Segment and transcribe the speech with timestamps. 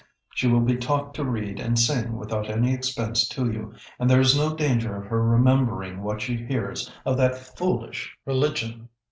[0.33, 4.19] She will be taught to read and sing without any expense to you, and there
[4.19, 8.89] is no danger of her remembering what she hears of that foolish religion."